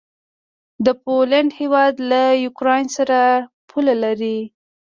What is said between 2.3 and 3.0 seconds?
یوکراین